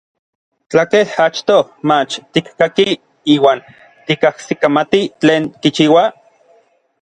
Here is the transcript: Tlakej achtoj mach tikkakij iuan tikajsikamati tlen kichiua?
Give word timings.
Tlakej 0.71 1.03
achtoj 1.25 1.61
mach 1.87 2.13
tikkakij 2.33 2.91
iuan 3.33 3.59
tikajsikamati 4.05 5.01
tlen 5.19 5.43
kichiua? 5.61 6.03